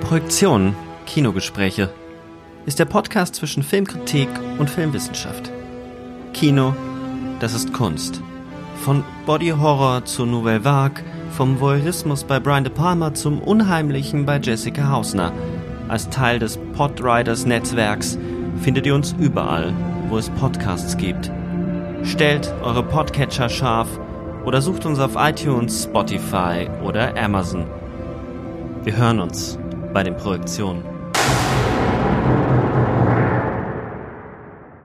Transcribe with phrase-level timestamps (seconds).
[0.00, 0.74] Projektion
[1.06, 1.90] Kinogespräche
[2.66, 4.28] ist der Podcast zwischen Filmkritik
[4.58, 5.50] und Filmwissenschaft.
[6.32, 6.74] Kino,
[7.40, 8.22] das ist Kunst.
[8.84, 14.38] Von Body Horror zu Nouvelle Vague, vom Voyeurismus bei Brian De Palma zum Unheimlichen bei
[14.38, 15.32] Jessica Hausner.
[15.88, 18.18] Als Teil des Podriders Netzwerks
[18.60, 19.72] findet ihr uns überall,
[20.08, 21.30] wo es Podcasts gibt.
[22.02, 23.88] Stellt eure Podcatcher scharf
[24.44, 27.64] oder sucht uns auf iTunes, Spotify oder Amazon.
[28.84, 29.58] Wir hören uns
[29.94, 30.93] bei den Projektionen.